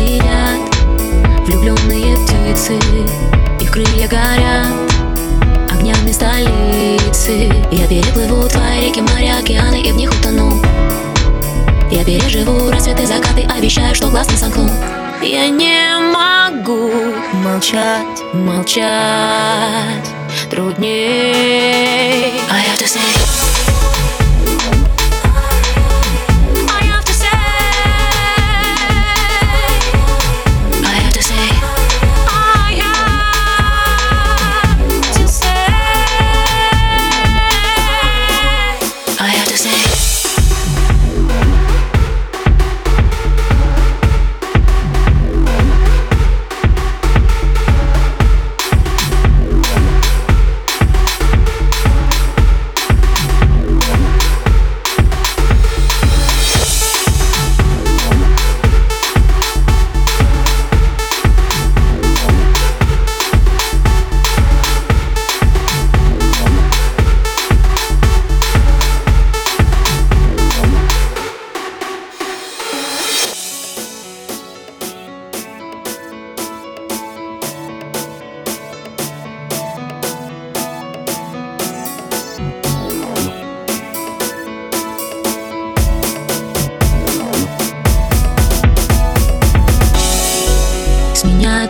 [0.00, 0.60] сидят
[1.46, 2.78] Влюбленные птицы.
[3.60, 4.66] Их крылья горят
[5.70, 7.50] Огнями столицы.
[7.70, 10.60] Я переплыву твои реки, моря, океаны И в них утону.
[11.90, 14.70] Я переживу рассветы, закаты Обещаю, что глаз не сомкну.
[15.22, 16.92] Я не могу
[17.44, 20.08] молчать, молчать.
[20.50, 21.69] Труднее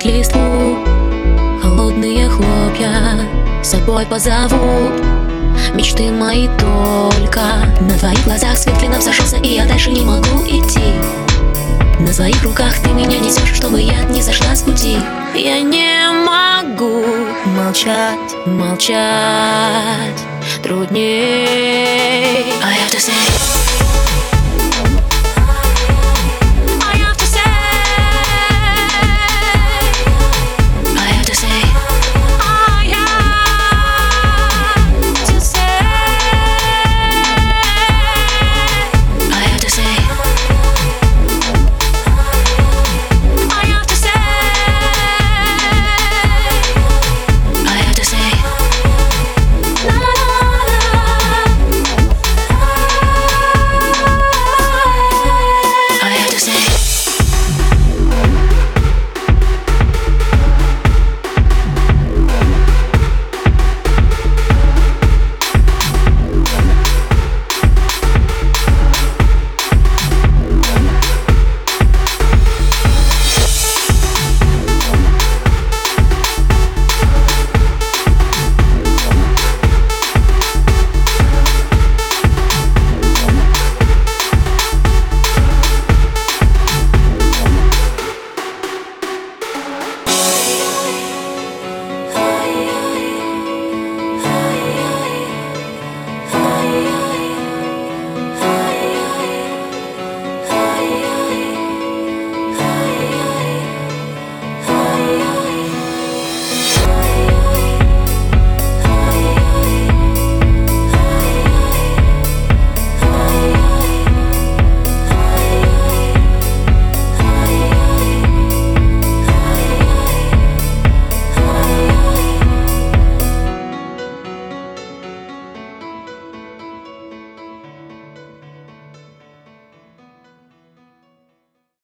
[0.00, 0.78] Сменят листву
[1.62, 3.28] холодные хлопья
[3.62, 5.02] С собой позовут
[5.74, 7.40] мечты мои только
[7.80, 10.94] На твоих глазах свет клином сошелся И я дальше не могу идти
[11.98, 14.96] На своих руках ты меня несешь Чтобы я не сошла с пути
[15.34, 17.04] Я не могу
[17.46, 19.00] молчать, молчать.
[20.62, 22.44] Трудней.
[22.62, 23.59] I have to say